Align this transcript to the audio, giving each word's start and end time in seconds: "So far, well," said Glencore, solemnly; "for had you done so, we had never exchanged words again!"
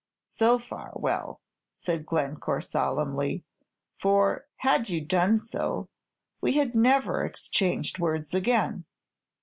"So 0.25 0.57
far, 0.57 0.93
well," 0.95 1.41
said 1.75 2.07
Glencore, 2.07 2.59
solemnly; 2.59 3.43
"for 3.99 4.47
had 4.55 4.89
you 4.89 4.99
done 4.99 5.37
so, 5.37 5.89
we 6.41 6.53
had 6.53 6.73
never 6.73 7.23
exchanged 7.23 7.99
words 7.99 8.33
again!" 8.33 8.85